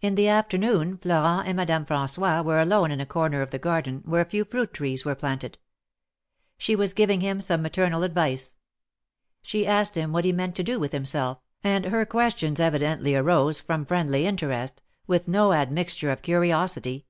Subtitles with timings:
[0.00, 4.02] In the afternoon, Florent and Madame Fran9ois were alone in a corner of the garden,
[4.04, 5.58] where a few fruit trees were planted.
[6.58, 8.56] She was giving him some maternal advice.
[9.42, 13.60] She asked him what he meant to do with himself, and her questions evidently arose
[13.60, 17.06] from friendly interest, with no admixture of curiosity.